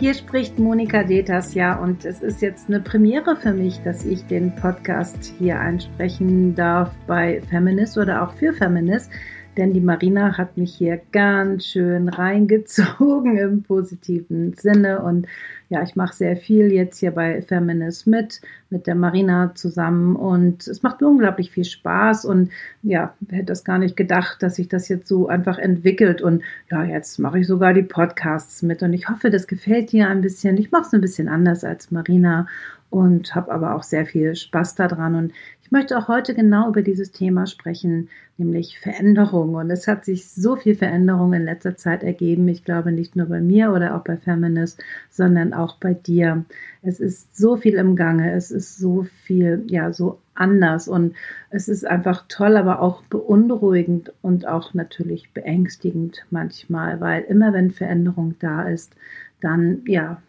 Hier 0.00 0.14
spricht 0.14 0.60
Monika 0.60 1.02
Detas, 1.02 1.54
ja, 1.54 1.74
und 1.74 2.04
es 2.04 2.22
ist 2.22 2.40
jetzt 2.40 2.68
eine 2.68 2.78
Premiere 2.78 3.34
für 3.34 3.52
mich, 3.52 3.80
dass 3.82 4.04
ich 4.04 4.24
den 4.26 4.54
Podcast 4.54 5.32
hier 5.40 5.58
einsprechen 5.58 6.54
darf 6.54 6.92
bei 7.08 7.42
Feminist 7.50 7.98
oder 7.98 8.22
auch 8.22 8.32
für 8.34 8.52
Feminist, 8.52 9.10
denn 9.58 9.72
die 9.72 9.80
Marina 9.80 10.38
hat 10.38 10.56
mich 10.56 10.74
hier 10.74 11.00
ganz 11.10 11.66
schön 11.66 12.08
reingezogen 12.08 13.36
im 13.36 13.62
positiven 13.64 14.54
Sinne. 14.54 15.02
Und 15.02 15.26
ja, 15.68 15.82
ich 15.82 15.96
mache 15.96 16.14
sehr 16.14 16.36
viel 16.36 16.72
jetzt 16.72 16.98
hier 17.00 17.10
bei 17.10 17.42
Feminist 17.42 18.06
mit, 18.06 18.40
mit 18.70 18.86
der 18.86 18.94
Marina 18.94 19.52
zusammen. 19.54 20.14
Und 20.14 20.66
es 20.66 20.82
macht 20.82 21.00
mir 21.00 21.08
unglaublich 21.08 21.50
viel 21.50 21.64
Spaß. 21.64 22.24
Und 22.24 22.50
ja, 22.82 23.14
hätte 23.28 23.46
das 23.46 23.64
gar 23.64 23.78
nicht 23.78 23.96
gedacht, 23.96 24.42
dass 24.42 24.54
sich 24.54 24.68
das 24.68 24.88
jetzt 24.88 25.08
so 25.08 25.26
einfach 25.26 25.58
entwickelt. 25.58 26.22
Und 26.22 26.42
ja, 26.70 26.84
jetzt 26.84 27.18
mache 27.18 27.40
ich 27.40 27.46
sogar 27.48 27.74
die 27.74 27.82
Podcasts 27.82 28.62
mit. 28.62 28.82
Und 28.84 28.92
ich 28.92 29.08
hoffe, 29.08 29.28
das 29.28 29.48
gefällt 29.48 29.90
dir 29.90 30.08
ein 30.08 30.20
bisschen. 30.20 30.56
Ich 30.56 30.70
mache 30.70 30.86
es 30.86 30.94
ein 30.94 31.00
bisschen 31.00 31.28
anders 31.28 31.64
als 31.64 31.90
Marina 31.90 32.46
und 32.90 33.34
habe 33.34 33.52
aber 33.52 33.74
auch 33.74 33.82
sehr 33.82 34.06
viel 34.06 34.34
Spaß 34.34 34.74
daran. 34.74 35.14
Und 35.14 35.32
ich 35.62 35.70
möchte 35.70 35.98
auch 35.98 36.08
heute 36.08 36.34
genau 36.34 36.68
über 36.68 36.80
dieses 36.80 37.12
Thema 37.12 37.46
sprechen, 37.46 38.08
nämlich 38.38 38.78
Veränderung. 38.78 39.54
Und 39.54 39.70
es 39.70 39.86
hat 39.86 40.04
sich 40.06 40.26
so 40.28 40.56
viel 40.56 40.74
Veränderung 40.74 41.34
in 41.34 41.44
letzter 41.44 41.76
Zeit 41.76 42.02
ergeben. 42.02 42.48
Ich 42.48 42.64
glaube 42.64 42.90
nicht 42.90 43.16
nur 43.16 43.26
bei 43.26 43.40
mir 43.40 43.72
oder 43.72 43.94
auch 43.94 44.04
bei 44.04 44.16
Feminist, 44.16 44.82
sondern 45.10 45.52
auch 45.52 45.76
bei 45.76 45.92
dir. 45.92 46.46
Es 46.80 47.00
ist 47.00 47.36
so 47.36 47.56
viel 47.56 47.74
im 47.74 47.96
Gange. 47.96 48.32
Es 48.32 48.50
ist 48.50 48.78
so 48.78 49.02
viel, 49.24 49.64
ja, 49.66 49.92
so 49.92 50.20
anders. 50.34 50.88
Und 50.88 51.14
es 51.50 51.68
ist 51.68 51.86
einfach 51.86 52.24
toll, 52.28 52.56
aber 52.56 52.80
auch 52.80 53.02
beunruhigend 53.02 54.12
und 54.22 54.46
auch 54.46 54.72
natürlich 54.72 55.34
beängstigend 55.34 56.24
manchmal, 56.30 57.00
weil 57.00 57.24
immer 57.24 57.52
wenn 57.52 57.72
Veränderung 57.72 58.36
da 58.38 58.62
ist, 58.62 58.94
dann, 59.40 59.82
ja, 59.86 60.22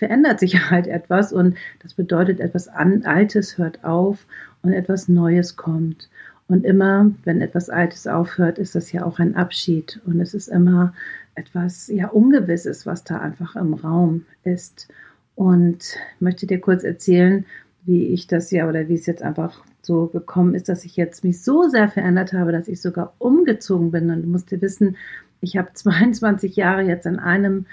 verändert 0.00 0.40
sich 0.40 0.58
halt 0.70 0.88
etwas 0.88 1.32
und 1.32 1.56
das 1.82 1.94
bedeutet, 1.94 2.40
etwas 2.40 2.66
Altes 2.68 3.58
hört 3.58 3.84
auf 3.84 4.26
und 4.62 4.72
etwas 4.72 5.08
Neues 5.08 5.56
kommt. 5.56 6.08
Und 6.48 6.64
immer, 6.64 7.12
wenn 7.22 7.40
etwas 7.40 7.70
Altes 7.70 8.08
aufhört, 8.08 8.58
ist 8.58 8.74
das 8.74 8.90
ja 8.90 9.04
auch 9.04 9.20
ein 9.20 9.36
Abschied 9.36 10.00
und 10.04 10.20
es 10.20 10.34
ist 10.34 10.48
immer 10.48 10.92
etwas 11.36 11.86
ja 11.86 12.08
Ungewisses, 12.08 12.86
was 12.86 13.04
da 13.04 13.18
einfach 13.18 13.54
im 13.54 13.74
Raum 13.74 14.24
ist. 14.42 14.88
Und 15.36 15.78
ich 16.16 16.20
möchte 16.20 16.46
dir 16.46 16.60
kurz 16.60 16.82
erzählen, 16.82 17.44
wie 17.84 18.08
ich 18.08 18.26
das 18.26 18.50
ja 18.50 18.68
oder 18.68 18.88
wie 18.88 18.94
es 18.94 19.06
jetzt 19.06 19.22
einfach 19.22 19.62
so 19.80 20.06
gekommen 20.06 20.54
ist, 20.54 20.68
dass 20.68 20.84
ich 20.84 20.96
jetzt 20.96 21.24
mich 21.24 21.40
so 21.42 21.68
sehr 21.68 21.88
verändert 21.88 22.32
habe, 22.32 22.52
dass 22.52 22.68
ich 22.68 22.80
sogar 22.80 23.14
umgezogen 23.18 23.92
bin. 23.92 24.10
Und 24.10 24.22
du 24.22 24.28
musst 24.28 24.50
dir 24.50 24.60
wissen, 24.60 24.96
ich 25.40 25.56
habe 25.56 25.70
22 25.74 26.56
Jahre 26.56 26.82
jetzt 26.82 27.06
an 27.06 27.20
einem 27.20 27.66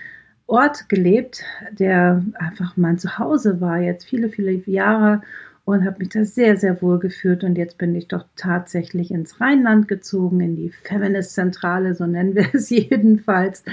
Ort 0.48 0.88
gelebt, 0.90 1.44
der 1.72 2.24
einfach 2.36 2.78
mein 2.78 2.98
Zuhause 2.98 3.60
war, 3.60 3.80
jetzt 3.80 4.06
viele, 4.06 4.30
viele 4.30 4.52
Jahre 4.52 5.22
und 5.66 5.86
habe 5.86 6.00
mich 6.00 6.10
da 6.10 6.24
sehr, 6.24 6.56
sehr 6.56 6.82
wohl 6.82 6.98
gefühlt. 6.98 7.44
Und 7.44 7.58
jetzt 7.58 7.78
bin 7.78 7.94
ich 7.94 8.08
doch 8.08 8.26
tatsächlich 8.38 9.12
ins 9.12 9.42
Rheinland 9.42 9.90
gezogen, 9.90 10.40
in 10.40 10.56
die 10.56 10.70
Feminist-Zentrale, 10.70 11.94
so 11.94 12.06
nennen 12.06 12.36
wir 12.36 12.48
es 12.54 12.70
jedenfalls, 12.70 13.66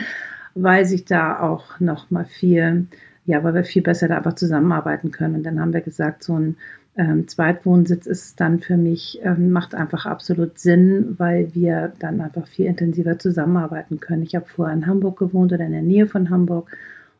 weil 0.56 0.84
sich 0.84 1.04
da 1.04 1.38
auch 1.38 1.78
noch 1.78 2.10
mal 2.10 2.24
viel, 2.24 2.88
ja, 3.26 3.44
weil 3.44 3.54
wir 3.54 3.64
viel 3.64 3.82
besser 3.82 4.08
da 4.08 4.16
einfach 4.16 4.34
zusammenarbeiten 4.34 5.12
können. 5.12 5.36
Und 5.36 5.44
dann 5.44 5.60
haben 5.60 5.72
wir 5.72 5.82
gesagt, 5.82 6.24
so 6.24 6.36
ein 6.36 6.56
ähm, 6.96 7.26
Zweitwohnsitz 7.26 8.06
ist 8.06 8.40
dann 8.40 8.60
für 8.60 8.76
mich, 8.76 9.18
ähm, 9.22 9.50
macht 9.50 9.74
einfach 9.74 10.06
absolut 10.06 10.58
Sinn, 10.58 11.14
weil 11.18 11.52
wir 11.54 11.92
dann 11.98 12.20
einfach 12.20 12.46
viel 12.46 12.66
intensiver 12.66 13.18
zusammenarbeiten 13.18 13.98
können. 13.98 14.22
Ich 14.22 14.36
habe 14.36 14.46
vorher 14.46 14.76
in 14.76 14.86
Hamburg 14.86 15.18
gewohnt 15.18 15.52
oder 15.52 15.64
in 15.64 15.72
der 15.72 15.82
Nähe 15.82 16.06
von 16.06 16.30
Hamburg 16.30 16.70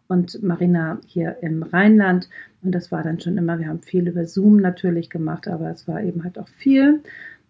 und 0.06 0.42
Marina 0.44 0.98
hier 1.06 1.38
im 1.40 1.64
Rheinland. 1.64 2.28
Und 2.62 2.72
das 2.72 2.92
war 2.92 3.02
dann 3.02 3.18
schon 3.18 3.36
immer, 3.36 3.58
wir 3.58 3.68
haben 3.68 3.82
viel 3.82 4.06
über 4.06 4.26
Zoom 4.26 4.58
natürlich 4.58 5.10
gemacht, 5.10 5.48
aber 5.48 5.70
es 5.70 5.88
war 5.88 6.02
eben 6.02 6.22
halt 6.22 6.38
auch 6.38 6.48
viel, 6.48 7.00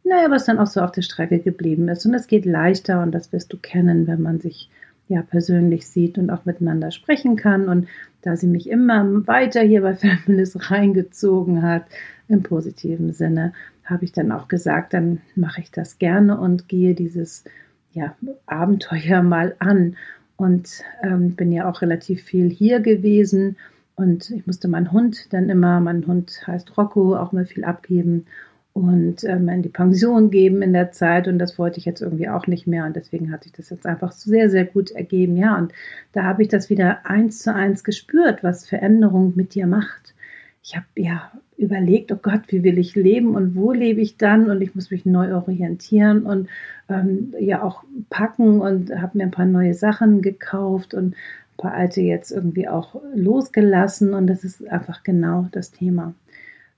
naja, 0.03 0.31
was 0.31 0.47
dann 0.47 0.59
auch 0.59 0.67
so 0.67 0.81
auf 0.81 0.93
der 0.93 1.03
Strecke 1.03 1.41
geblieben 1.41 1.89
ist. 1.89 2.07
Und 2.07 2.15
es 2.15 2.27
geht 2.27 2.47
leichter 2.47 3.03
und 3.03 3.13
das 3.13 3.33
wirst 3.33 3.53
du 3.53 3.59
kennen, 3.59 4.07
wenn 4.07 4.23
man 4.23 4.41
sich 4.41 4.71
ja 5.09 5.23
persönlich 5.23 5.87
sieht 5.87 6.19
und 6.19 6.31
auch 6.31 6.45
miteinander 6.45 6.91
sprechen 6.91 7.37
kann. 7.37 7.69
Und 7.69 7.89
da 8.23 8.37
sie 8.37 8.47
mich 8.47 8.69
immer 8.69 9.27
weiter 9.27 9.61
hier 9.63 9.83
bei 9.83 9.95
Feminist 9.95 10.71
reingezogen 10.71 11.63
hat, 11.63 11.85
im 12.29 12.43
positiven 12.43 13.13
Sinne, 13.13 13.53
habe 13.85 14.05
ich 14.05 14.13
dann 14.13 14.33
auch 14.33 14.49
gesagt, 14.49 14.95
dann 14.95 15.21
mache 15.37 15.61
ich 15.61 15.71
das 15.71 15.99
gerne 15.99 16.41
und 16.41 16.69
gehe 16.69 16.95
dieses 16.95 17.45
ja, 17.93 18.17
Abenteuer 18.47 19.23
mal 19.23 19.55
an. 19.59 19.97
Und 20.37 20.83
ähm, 21.03 21.37
bin 21.37 21.53
ja 21.53 21.71
auch 21.71 21.81
relativ 21.81 22.23
viel 22.23 22.51
hier 22.51 22.81
gewesen. 22.81 23.57
Und 23.95 24.31
ich 24.31 24.47
musste 24.47 24.67
meinen 24.67 24.91
Hund 24.91 25.33
dann 25.33 25.49
immer, 25.49 25.79
mein 25.81 26.07
Hund 26.07 26.43
heißt 26.47 26.77
Rocco, 26.77 27.17
auch 27.17 27.31
mal 27.31 27.47
viel 27.47 27.65
abgeben 27.65 28.27
und 28.75 29.23
ähm, 29.23 29.49
in 29.49 29.63
die 29.63 29.69
Pension 29.69 30.31
geben 30.31 30.61
in 30.61 30.73
der 30.73 30.91
Zeit. 30.91 31.29
Und 31.29 31.39
das 31.39 31.59
wollte 31.59 31.79
ich 31.79 31.85
jetzt 31.85 32.03
irgendwie 32.03 32.29
auch 32.29 32.49
nicht 32.49 32.67
mehr. 32.67 32.85
Und 32.85 32.97
deswegen 32.97 33.31
hat 33.31 33.45
sich 33.45 33.53
das 33.53 33.71
jetzt 33.71 33.87
einfach 33.87 34.11
sehr, 34.11 34.51
sehr 34.51 34.65
gut 34.65 34.91
ergeben. 34.91 35.37
Ja, 35.37 35.57
und 35.57 35.73
da 36.13 36.25
habe 36.25 36.43
ich 36.43 36.49
das 36.49 36.69
wieder 36.71 37.07
eins 37.07 37.39
zu 37.39 37.55
eins 37.55 37.85
gespürt, 37.85 38.43
was 38.43 38.69
Veränderung 38.69 39.33
mit 39.37 39.55
dir 39.55 39.69
macht. 39.69 40.15
Ich 40.61 40.75
habe 40.75 40.87
ja 40.97 41.31
überlegt, 41.57 42.11
oh 42.11 42.19
Gott, 42.21 42.43
wie 42.49 42.65
will 42.65 42.79
ich 42.79 42.97
leben 42.97 43.37
und 43.37 43.55
wo 43.55 43.71
lebe 43.71 44.01
ich 44.01 44.17
dann? 44.17 44.51
Und 44.51 44.61
ich 44.61 44.75
muss 44.75 44.91
mich 44.91 45.07
neu 45.07 45.37
orientieren 45.37 46.27
und 46.27 46.49
ähm, 46.89 47.33
ja 47.39 47.63
auch 47.63 47.85
packen 48.11 48.61
und 48.61 48.91
habe 49.01 49.19
mir 49.19 49.25
ein 49.25 49.31
paar 49.31 49.47
neue 49.47 49.75
Sachen 49.75 50.21
gekauft 50.21 50.95
und 50.95 51.13
ein 51.13 51.17
paar 51.59 51.75
alte 51.75 52.01
jetzt 52.01 52.33
irgendwie 52.33 52.67
auch 52.67 53.01
losgelassen. 53.15 54.15
Und 54.15 54.27
das 54.27 54.43
ist 54.43 54.67
einfach 54.67 55.05
genau 55.05 55.47
das 55.53 55.71
Thema. 55.71 56.13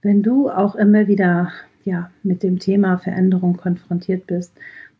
Wenn 0.02 0.22
du 0.22 0.50
auch 0.50 0.74
immer 0.74 1.06
wieder 1.06 1.52
ja, 1.86 2.10
mit 2.22 2.42
dem 2.42 2.58
Thema 2.58 2.98
Veränderung 2.98 3.56
konfrontiert 3.56 4.26
bist, 4.26 4.52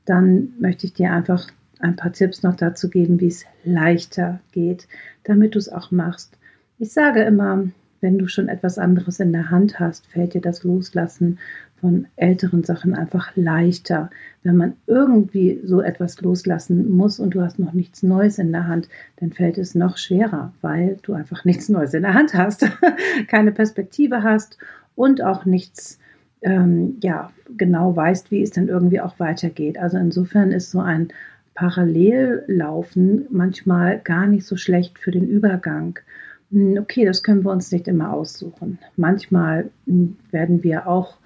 dann 0.05 0.53
möchte 0.59 0.87
ich 0.87 0.95
dir 0.95 1.13
einfach 1.13 1.49
ein 1.81 1.97
paar 1.97 2.13
Tipps 2.13 2.43
noch 2.43 2.57
dazu 2.57 2.89
geben, 2.89 3.21
wie 3.21 3.27
es 3.27 3.45
leichter 3.65 4.41
geht, 4.53 4.87
damit 5.25 5.55
du 5.55 5.59
es 5.59 5.69
auch 5.69 5.91
machst. 5.91 6.39
Ich 6.79 6.93
sage 6.93 7.23
immer, 7.23 7.69
wenn 8.01 8.19
du 8.19 8.29
schon 8.29 8.49
etwas 8.49 8.79
anderes 8.79 9.19
in 9.19 9.33
der 9.33 9.51
Hand 9.51 9.81
hast, 9.81 10.07
fällt 10.07 10.35
dir 10.35 10.41
das 10.41 10.63
Loslassen 10.63 11.39
von 11.81 12.07
älteren 12.15 12.63
Sachen 12.63 12.95
einfach 12.95 13.35
leichter. 13.35 14.11
Wenn 14.45 14.57
man 14.57 14.75
irgendwie 14.87 15.61
so 15.65 15.81
etwas 15.81 16.21
loslassen 16.21 16.89
muss 16.91 17.19
und 17.19 17.35
du 17.35 17.43
hast 17.43 17.59
noch 17.59 17.73
nichts 17.73 18.03
Neues 18.05 18.39
in 18.39 18.53
der 18.53 18.69
Hand, 18.69 18.89
dann 19.17 19.33
fällt 19.33 19.59
es 19.59 19.75
noch 19.75 19.97
schwerer, 19.97 20.53
weil 20.63 20.99
du 21.03 21.15
einfach 21.15 21.45
nichts 21.45 21.69
Neues 21.69 21.95
in 21.95 22.03
der 22.03 22.15
Hand 22.15 22.33
hast, 22.35 22.65
keine 23.27 23.51
Perspektive 23.51 24.23
hast 24.23 24.57
und 24.95 25.21
auch 25.21 25.45
nichts 25.45 25.99
ähm, 26.47 26.97
ja, 27.03 27.33
genau 27.57 27.95
weißt, 27.95 28.31
wie 28.31 28.41
es 28.41 28.53
dann 28.53 28.69
irgendwie 28.69 29.01
auch 29.01 29.19
weitergeht. 29.19 29.79
Also 29.79 29.99
insofern 29.99 30.53
ist 30.53 30.71
so 30.71 30.81
ein 30.81 31.09
Parallellaufen 31.55 33.27
manchmal 33.31 33.99
gar 33.99 34.27
nicht 34.27 34.47
so 34.47 34.57
schlecht 34.57 34.99
für 34.99 35.11
den 35.11 35.27
Übergang. 35.27 35.99
Hm, 36.53 36.79
okay, 36.79 37.05
das 37.05 37.25
können 37.25 37.45
wir 37.45 37.51
uns 37.51 37.73
nicht 37.73 37.89
immer 37.89 38.13
aussuchen. 38.13 38.79
Manchmal 38.97 39.71
hm, 39.87 40.17
werden 40.31 40.63
wir 40.63 40.87
auch 40.87 41.17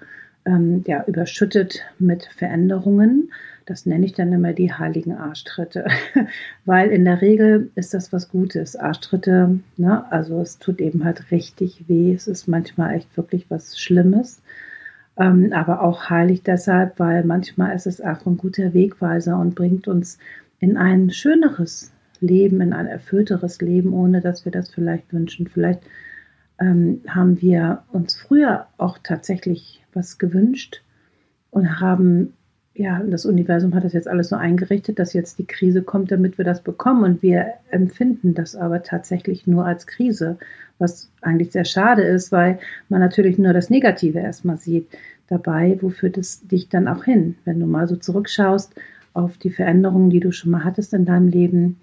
ähm, 0.45 0.83
ja, 0.87 1.03
überschüttet 1.05 1.81
mit 1.99 2.25
Veränderungen. 2.25 3.31
Das 3.67 3.85
nenne 3.85 4.07
ich 4.07 4.13
dann 4.13 4.33
immer 4.33 4.53
die 4.53 4.73
heiligen 4.73 5.13
Arschtritte, 5.13 5.85
weil 6.65 6.89
in 6.89 7.05
der 7.05 7.21
Regel 7.21 7.69
ist 7.75 7.93
das 7.93 8.11
was 8.11 8.29
Gutes. 8.29 8.75
Arschtritte, 8.75 9.59
ne? 9.77 10.11
also 10.11 10.41
es 10.41 10.57
tut 10.57 10.81
eben 10.81 11.05
halt 11.05 11.29
richtig 11.29 11.83
weh. 11.87 12.11
Es 12.11 12.27
ist 12.27 12.47
manchmal 12.47 12.95
echt 12.95 13.15
wirklich 13.15 13.45
was 13.49 13.79
Schlimmes 13.79 14.41
ähm, 15.17 15.51
aber 15.53 15.81
auch 15.81 16.09
heilig 16.09 16.43
deshalb, 16.43 16.99
weil 16.99 17.23
manchmal 17.23 17.75
ist 17.75 17.87
es 17.87 18.01
auch 18.01 18.25
ein 18.25 18.37
guter 18.37 18.73
Wegweiser 18.73 19.37
und 19.37 19.55
bringt 19.55 19.87
uns 19.87 20.17
in 20.59 20.77
ein 20.77 21.09
schöneres 21.09 21.91
Leben, 22.19 22.61
in 22.61 22.73
ein 22.73 22.87
erfüllteres 22.87 23.61
Leben, 23.61 23.93
ohne 23.93 24.21
dass 24.21 24.45
wir 24.45 24.51
das 24.51 24.69
vielleicht 24.69 25.11
wünschen. 25.11 25.47
Vielleicht 25.47 25.81
ähm, 26.59 27.01
haben 27.07 27.41
wir 27.41 27.83
uns 27.91 28.15
früher 28.15 28.67
auch 28.77 28.99
tatsächlich 29.03 29.83
was 29.93 30.17
gewünscht 30.17 30.83
und 31.49 31.81
haben 31.81 32.33
ja, 32.73 33.01
das 33.03 33.25
Universum 33.25 33.75
hat 33.75 33.83
das 33.83 33.93
jetzt 33.93 34.07
alles 34.07 34.29
so 34.29 34.35
eingerichtet, 34.37 34.97
dass 34.97 35.13
jetzt 35.13 35.37
die 35.39 35.45
Krise 35.45 35.83
kommt, 35.83 36.11
damit 36.11 36.37
wir 36.37 36.45
das 36.45 36.61
bekommen. 36.61 37.03
Und 37.03 37.21
wir 37.21 37.53
empfinden 37.69 38.33
das 38.33 38.55
aber 38.55 38.81
tatsächlich 38.83 39.45
nur 39.45 39.65
als 39.65 39.87
Krise, 39.87 40.37
was 40.79 41.11
eigentlich 41.21 41.51
sehr 41.51 41.65
schade 41.65 42.03
ist, 42.03 42.31
weil 42.31 42.59
man 42.89 43.01
natürlich 43.01 43.37
nur 43.37 43.53
das 43.53 43.69
Negative 43.69 44.19
erstmal 44.19 44.57
sieht. 44.57 44.87
dabei, 45.27 45.77
wo 45.81 45.89
führt 45.89 46.17
es 46.17 46.45
dich 46.47 46.67
dann 46.67 46.89
auch 46.89 47.05
hin, 47.05 47.35
wenn 47.45 47.59
du 47.59 47.65
mal 47.65 47.87
so 47.87 47.95
zurückschaust 47.95 48.73
auf 49.13 49.37
die 49.37 49.49
Veränderungen, 49.49 50.09
die 50.09 50.19
du 50.19 50.31
schon 50.31 50.51
mal 50.51 50.65
hattest 50.65 50.93
in 50.93 51.05
deinem 51.05 51.29
Leben. 51.29 51.77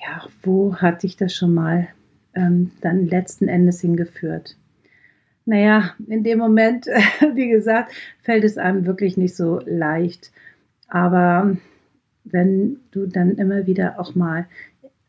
Ja, 0.00 0.26
wo 0.42 0.74
hat 0.76 1.04
dich 1.04 1.16
das 1.16 1.32
schon 1.34 1.54
mal 1.54 1.88
ähm, 2.34 2.72
dann 2.80 3.06
letzten 3.06 3.48
Endes 3.48 3.80
hingeführt? 3.80 4.56
Naja, 5.48 5.94
in 6.06 6.24
dem 6.24 6.40
Moment, 6.40 6.84
wie 7.34 7.48
gesagt, 7.48 7.92
fällt 8.20 8.44
es 8.44 8.58
einem 8.58 8.84
wirklich 8.84 9.16
nicht 9.16 9.34
so 9.34 9.60
leicht. 9.64 10.30
Aber 10.88 11.56
wenn 12.24 12.80
du 12.90 13.06
dann 13.06 13.36
immer 13.36 13.66
wieder 13.66 13.98
auch 13.98 14.14
mal 14.14 14.46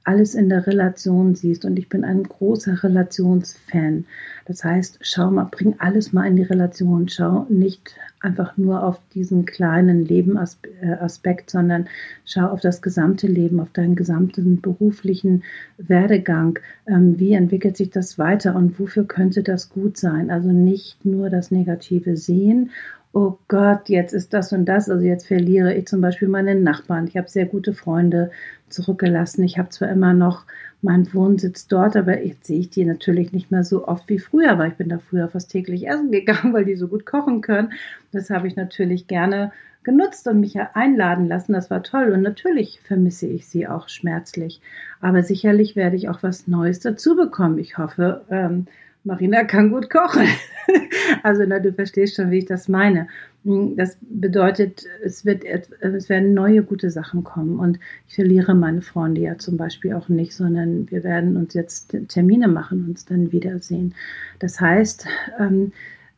alles 0.09 0.33
in 0.33 0.49
der 0.49 0.65
Relation 0.65 1.35
siehst. 1.35 1.65
Und 1.65 1.77
ich 1.77 1.87
bin 1.87 2.03
ein 2.03 2.23
großer 2.23 2.83
Relationsfan. 2.83 4.05
Das 4.45 4.63
heißt, 4.63 4.97
schau 5.01 5.29
mal, 5.29 5.47
bring 5.51 5.75
alles 5.77 6.13
mal 6.13 6.25
in 6.25 6.35
die 6.35 6.41
Relation. 6.41 7.07
Schau 7.07 7.45
nicht 7.47 7.95
einfach 8.19 8.57
nur 8.57 8.83
auf 8.83 8.99
diesen 9.13 9.45
kleinen 9.45 10.03
Lebenaspekt, 10.03 11.51
sondern 11.51 11.85
schau 12.25 12.47
auf 12.47 12.59
das 12.59 12.81
gesamte 12.81 13.27
Leben, 13.27 13.59
auf 13.59 13.69
deinen 13.71 13.95
gesamten 13.95 14.61
beruflichen 14.61 15.43
Werdegang. 15.77 16.57
Ähm, 16.87 17.19
wie 17.19 17.33
entwickelt 17.33 17.77
sich 17.77 17.91
das 17.91 18.17
weiter 18.17 18.55
und 18.55 18.79
wofür 18.79 19.05
könnte 19.05 19.43
das 19.43 19.69
gut 19.69 19.95
sein? 19.95 20.31
Also 20.31 20.51
nicht 20.51 21.05
nur 21.05 21.29
das 21.29 21.51
Negative 21.51 22.17
sehen 22.17 22.71
oh 23.13 23.37
Gott, 23.47 23.89
jetzt 23.89 24.13
ist 24.13 24.33
das 24.33 24.53
und 24.53 24.65
das, 24.65 24.89
also 24.89 25.03
jetzt 25.03 25.27
verliere 25.27 25.73
ich 25.73 25.87
zum 25.87 26.01
Beispiel 26.01 26.27
meinen 26.27 26.63
Nachbarn. 26.63 27.07
Ich 27.07 27.17
habe 27.17 27.27
sehr 27.27 27.45
gute 27.45 27.73
Freunde 27.73 28.31
zurückgelassen. 28.69 29.43
Ich 29.43 29.57
habe 29.57 29.69
zwar 29.69 29.89
immer 29.89 30.13
noch 30.13 30.45
meinen 30.81 31.11
Wohnsitz 31.13 31.67
dort, 31.67 31.95
aber 31.97 32.23
jetzt 32.23 32.45
sehe 32.45 32.59
ich 32.59 32.69
die 32.69 32.85
natürlich 32.85 33.33
nicht 33.33 33.51
mehr 33.51 33.63
so 33.63 33.87
oft 33.87 34.07
wie 34.09 34.19
früher, 34.19 34.57
weil 34.57 34.69
ich 34.71 34.77
bin 34.77 34.89
da 34.89 34.99
früher 34.99 35.27
fast 35.27 35.51
täglich 35.51 35.87
essen 35.87 36.11
gegangen, 36.11 36.53
weil 36.53 36.65
die 36.65 36.75
so 36.75 36.87
gut 36.87 37.05
kochen 37.05 37.41
können. 37.41 37.73
Das 38.11 38.29
habe 38.29 38.47
ich 38.47 38.55
natürlich 38.55 39.07
gerne 39.07 39.51
genutzt 39.83 40.27
und 40.27 40.39
mich 40.39 40.59
einladen 40.59 41.27
lassen. 41.27 41.53
Das 41.53 41.71
war 41.71 41.83
toll 41.83 42.11
und 42.11 42.21
natürlich 42.21 42.79
vermisse 42.81 43.27
ich 43.27 43.47
sie 43.47 43.67
auch 43.67 43.89
schmerzlich. 43.89 44.61
Aber 45.01 45.23
sicherlich 45.23 45.75
werde 45.75 45.95
ich 45.95 46.09
auch 46.09 46.21
was 46.21 46.47
Neues 46.47 46.79
dazu 46.79 47.15
bekommen. 47.15 47.57
Ich 47.57 47.77
hoffe, 47.77 48.21
ähm, 48.29 48.67
Marina 49.03 49.43
kann 49.43 49.71
gut 49.71 49.89
kochen. 49.89 50.27
also 51.23 51.43
na, 51.47 51.59
du 51.59 51.73
verstehst 51.73 52.15
schon, 52.15 52.31
wie 52.31 52.39
ich 52.39 52.45
das 52.45 52.67
meine. 52.67 53.07
Hm, 53.43 53.75
das 53.75 53.97
bedeutet, 54.01 54.85
es, 55.03 55.25
wird, 55.25 55.43
es 55.45 56.09
werden 56.09 56.33
neue 56.33 56.63
gute 56.63 56.89
Sachen 56.91 57.23
kommen. 57.23 57.59
Und 57.59 57.79
ich 58.07 58.15
verliere 58.15 58.55
meine 58.55 58.81
Freunde 58.81 59.21
ja 59.21 59.37
zum 59.37 59.57
Beispiel 59.57 59.93
auch 59.93 60.09
nicht, 60.09 60.33
sondern 60.33 60.89
wir 60.91 61.03
werden 61.03 61.37
uns 61.37 61.53
jetzt 61.53 61.95
Termine 62.09 62.47
machen 62.47 62.81
und 62.81 62.89
uns 62.89 63.05
dann 63.05 63.31
wiedersehen. 63.31 63.95
Das 64.39 64.59
heißt, 64.59 65.07
ähm, 65.39 65.71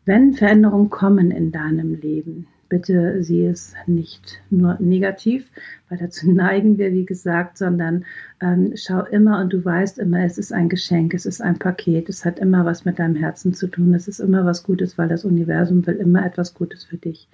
wenn 0.05 0.33
Veränderungen 0.33 0.89
kommen 0.89 1.31
in 1.31 1.51
deinem 1.51 1.93
Leben, 1.93 2.47
bitte 2.71 3.21
sieh 3.21 3.47
es 3.47 3.75
nicht 3.85 4.41
nur 4.49 4.77
negativ, 4.79 5.51
weil 5.89 5.97
dazu 5.97 6.31
neigen 6.31 6.77
wir, 6.77 6.93
wie 6.93 7.05
gesagt, 7.05 7.57
sondern 7.57 8.05
ähm, 8.39 8.71
schau 8.75 9.03
immer 9.03 9.41
und 9.41 9.51
du 9.51 9.63
weißt 9.63 9.99
immer, 9.99 10.23
es 10.23 10.37
ist 10.37 10.53
ein 10.53 10.69
Geschenk, 10.69 11.13
es 11.13 11.25
ist 11.25 11.41
ein 11.41 11.59
Paket, 11.59 12.07
es 12.07 12.23
hat 12.23 12.39
immer 12.39 12.63
was 12.65 12.85
mit 12.85 12.97
deinem 12.97 13.15
Herzen 13.15 13.53
zu 13.53 13.67
tun, 13.67 13.93
es 13.93 14.07
ist 14.07 14.21
immer 14.21 14.45
was 14.45 14.63
Gutes, 14.63 14.97
weil 14.97 15.09
das 15.09 15.25
Universum 15.25 15.85
will 15.85 15.97
immer 15.97 16.25
etwas 16.25 16.53
Gutes 16.53 16.85
für 16.85 16.97
dich. 16.97 17.27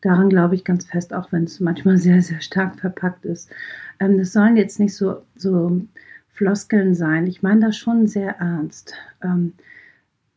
Daran 0.00 0.28
glaube 0.28 0.54
ich 0.54 0.62
ganz 0.62 0.86
fest, 0.86 1.12
auch 1.12 1.32
wenn 1.32 1.42
es 1.44 1.58
manchmal 1.58 1.98
sehr, 1.98 2.22
sehr 2.22 2.40
stark 2.40 2.78
verpackt 2.78 3.24
ist. 3.24 3.50
Ähm, 3.98 4.16
das 4.16 4.32
sollen 4.32 4.56
jetzt 4.56 4.78
nicht 4.78 4.94
so, 4.94 5.22
so 5.34 5.82
Floskeln 6.28 6.94
sein. 6.94 7.26
Ich 7.26 7.42
meine 7.42 7.66
das 7.66 7.76
schon 7.76 8.06
sehr 8.06 8.36
ernst. 8.38 8.94
Ähm, 9.24 9.54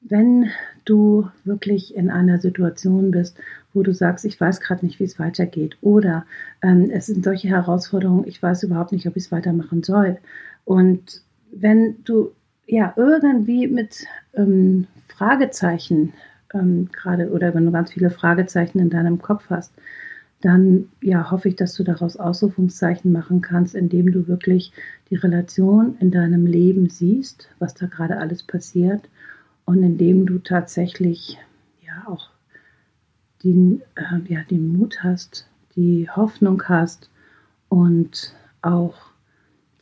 wenn 0.01 0.49
du 0.83 1.29
wirklich 1.43 1.95
in 1.95 2.09
einer 2.09 2.39
Situation 2.39 3.11
bist, 3.11 3.37
wo 3.73 3.83
du 3.83 3.93
sagst, 3.93 4.25
ich 4.25 4.39
weiß 4.39 4.61
gerade 4.61 4.85
nicht, 4.85 4.99
wie 4.99 5.05
es 5.05 5.19
weitergeht, 5.19 5.77
oder 5.81 6.25
ähm, 6.61 6.89
es 6.91 7.07
sind 7.07 7.23
solche 7.23 7.47
Herausforderungen, 7.47 8.27
ich 8.27 8.41
weiß 8.41 8.63
überhaupt 8.63 8.91
nicht, 8.91 9.07
ob 9.07 9.15
ich 9.15 9.25
es 9.25 9.31
weitermachen 9.31 9.83
soll. 9.83 10.17
Und 10.65 11.21
wenn 11.51 12.03
du 12.03 12.31
ja 12.67 12.93
irgendwie 12.95 13.67
mit 13.67 14.05
ähm, 14.33 14.87
Fragezeichen 15.07 16.13
ähm, 16.53 16.89
gerade 16.91 17.29
oder 17.31 17.53
wenn 17.53 17.65
du 17.65 17.71
ganz 17.71 17.91
viele 17.91 18.09
Fragezeichen 18.09 18.79
in 18.79 18.89
deinem 18.89 19.21
Kopf 19.21 19.49
hast, 19.49 19.73
dann 20.41 20.89
ja 21.01 21.29
hoffe 21.29 21.49
ich, 21.49 21.55
dass 21.55 21.75
du 21.75 21.83
daraus 21.83 22.17
Ausrufungszeichen 22.17 23.11
machen 23.11 23.41
kannst, 23.41 23.75
indem 23.75 24.11
du 24.11 24.27
wirklich 24.27 24.73
die 25.09 25.15
Relation 25.15 25.95
in 25.99 26.11
deinem 26.11 26.45
Leben 26.45 26.89
siehst, 26.89 27.49
was 27.59 27.75
da 27.75 27.85
gerade 27.85 28.17
alles 28.17 28.43
passiert 28.43 29.07
und 29.65 29.83
indem 29.83 30.25
du 30.25 30.39
tatsächlich 30.39 31.37
ja 31.85 32.07
auch 32.07 32.30
den, 33.43 33.81
äh, 33.95 34.33
ja, 34.33 34.41
den 34.49 34.73
Mut 34.73 35.03
hast, 35.03 35.47
die 35.75 36.09
Hoffnung 36.09 36.63
hast 36.63 37.09
und 37.69 38.33
auch 38.61 38.95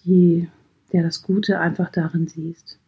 die, 0.05 0.49
ja, 0.91 1.01
das 1.01 1.23
Gute 1.23 1.59
einfach 1.59 1.89
darin 1.89 2.27
siehst. 2.27 2.79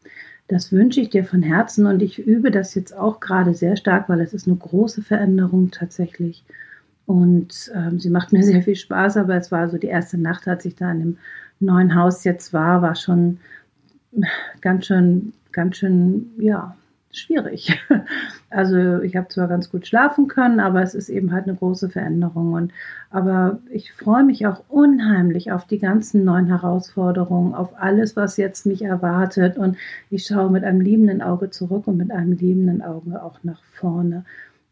Das 0.48 0.72
wünsche 0.72 1.00
ich 1.00 1.10
dir 1.10 1.24
von 1.24 1.42
Herzen 1.42 1.86
und 1.86 2.02
ich 2.02 2.20
übe 2.20 2.52
das 2.52 2.76
jetzt 2.76 2.96
auch 2.96 3.20
gerade 3.20 3.54
sehr 3.54 3.78
stark, 3.78 4.10
weil 4.10 4.20
es 4.20 4.34
ist 4.34 4.48
eine 4.48 4.58
große 4.58 5.02
Veränderung 5.02 5.72
tatsächlich. 5.72 6.44
Und 7.06 7.72
ähm, 7.74 8.00
sie 8.00 8.10
macht 8.10 8.34
mir 8.34 8.44
sehr 8.44 8.62
viel 8.62 8.76
Spaß, 8.76 9.18
aber 9.18 9.36
es 9.36 9.52
war 9.52 9.70
so 9.70 9.78
die 9.78 9.88
erste 9.88 10.18
Nacht, 10.18 10.48
als 10.48 10.66
ich 10.66 10.76
da 10.76 10.92
in 10.92 11.00
dem 11.00 11.18
neuen 11.60 11.96
Haus 11.96 12.24
jetzt 12.24 12.54
war, 12.54 12.82
war 12.82 12.96
schon 12.96 13.40
ganz 14.62 14.88
schön, 14.88 15.34
ganz 15.52 15.78
schön, 15.78 16.32
ja, 16.38 16.76
schwierig. 17.18 17.80
Also 18.54 19.00
ich 19.00 19.16
habe 19.16 19.30
zwar 19.30 19.48
ganz 19.48 19.70
gut 19.70 19.88
schlafen 19.88 20.28
können, 20.28 20.60
aber 20.60 20.82
es 20.82 20.94
ist 20.94 21.08
eben 21.08 21.32
halt 21.32 21.48
eine 21.48 21.56
große 21.56 21.90
Veränderung. 21.90 22.52
Und 22.52 22.74
aber 23.10 23.60
ich 23.70 23.94
freue 23.94 24.26
mich 24.26 24.46
auch 24.46 24.62
unheimlich 24.68 25.54
auf 25.54 25.66
die 25.66 25.80
ganzen 25.80 26.26
neuen 26.26 26.48
Herausforderungen, 26.48 27.54
auf 27.54 27.70
alles, 27.80 28.18
was 28.18 28.36
jetzt 28.36 28.66
mich 28.66 28.82
erwartet. 28.82 29.58
Und 29.58 29.78
ich 30.10 30.26
schaue 30.26 30.52
mit 30.52 30.66
einem 30.66 30.82
liebenden 30.82 31.22
Auge 31.22 31.50
zurück 31.50 31.88
und 31.88 31.96
mit 31.96 32.12
einem 32.12 32.34
liebenden 32.34 32.82
Auge 32.82 33.24
auch 33.24 33.40
nach 33.44 33.64
vorne. 33.72 34.26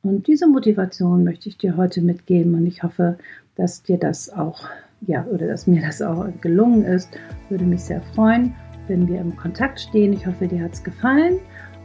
Und 0.04 0.28
diese 0.28 0.48
Motivation 0.48 1.24
möchte 1.24 1.48
ich 1.48 1.58
dir 1.58 1.78
heute 1.78 2.02
mitgeben 2.02 2.56
und 2.56 2.66
ich 2.66 2.84
hoffe, 2.84 3.18
dass 3.56 3.82
dir 3.82 3.98
das 3.98 4.30
auch, 4.30 4.68
ja, 5.08 5.26
oder 5.26 5.48
dass 5.48 5.68
mir 5.68 5.82
das 5.82 6.02
auch 6.02 6.28
gelungen 6.42 6.84
ist. 6.84 7.10
Würde 7.48 7.64
mich 7.64 7.86
sehr 7.86 8.02
freuen, 8.02 8.54
wenn 8.90 9.08
wir 9.08 9.22
im 9.22 9.38
Kontakt 9.38 9.80
stehen. 9.80 10.12
Ich 10.12 10.28
hoffe, 10.28 10.50
dir 10.50 10.64
hat 10.64 10.74
es 10.74 10.84
gefallen 10.84 11.40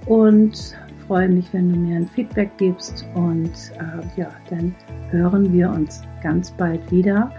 und 0.06 0.76
freue 1.06 1.28
mich, 1.28 1.52
wenn 1.52 1.72
du 1.72 1.78
mir 1.78 1.96
ein 1.96 2.08
Feedback 2.08 2.50
gibst 2.56 3.06
und 3.14 3.52
äh, 3.78 4.20
ja, 4.20 4.30
dann 4.50 4.74
hören 5.10 5.52
wir 5.52 5.70
uns 5.70 6.02
ganz 6.22 6.50
bald 6.50 6.90
wieder. 6.90 7.30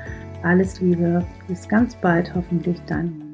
Alles 0.44 0.80
Liebe, 0.80 1.25
bis 1.48 1.68
ganz 1.68 1.96
bald, 1.96 2.34
hoffentlich 2.36 2.80
dein 2.86 3.25